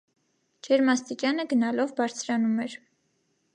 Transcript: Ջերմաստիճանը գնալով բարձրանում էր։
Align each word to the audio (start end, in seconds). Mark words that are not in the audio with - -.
Ջերմաստիճանը 0.67 1.45
գնալով 1.53 1.95
բարձրանում 2.01 2.59
էր։ 2.67 2.77